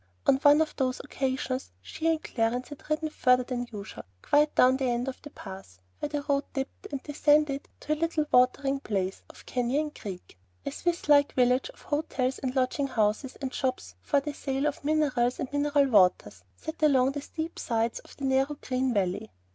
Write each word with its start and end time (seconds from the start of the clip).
On 0.25 0.37
one 0.37 0.61
of 0.61 0.75
these 0.77 0.99
occasions 1.01 1.69
she 1.79 2.07
and 2.07 2.23
Clarence 2.23 2.69
had 2.69 2.89
ridden 2.89 3.11
farther 3.11 3.43
than 3.43 3.67
usual, 3.71 4.03
quite 4.23 4.55
down 4.55 4.75
to 4.77 4.83
the 4.83 4.89
end 4.89 5.07
of 5.07 5.21
the 5.21 5.29
pass, 5.29 5.79
where 5.99 6.09
the 6.09 6.23
road 6.23 6.43
dipped, 6.53 6.87
and 6.91 7.03
descended 7.03 7.67
to 7.81 7.89
the 7.89 7.95
little 8.01 8.25
watering 8.31 8.79
place 8.79 9.21
of 9.29 9.45
Canyon 9.45 9.91
Creek, 9.91 10.39
a 10.65 10.71
Swiss 10.71 11.07
like 11.07 11.33
village 11.33 11.69
of 11.69 11.83
hotels 11.83 12.39
and 12.39 12.55
lodging 12.55 12.87
houses 12.87 13.35
and 13.43 13.53
shops 13.53 13.93
for 14.01 14.19
the 14.19 14.33
sale 14.33 14.65
of 14.65 14.83
minerals 14.83 15.39
and 15.39 15.53
mineral 15.53 15.85
waters, 15.85 16.43
set 16.55 16.81
along 16.81 17.11
the 17.11 17.21
steep 17.21 17.59
sides 17.59 17.99
of 17.99 18.15
a 18.17 18.23
narrow 18.23 18.57
green 18.59 18.95
valley. 18.95 19.29